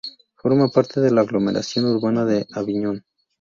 [0.33, 3.05] Forma parte de la aglomeración urbana de Aviñón.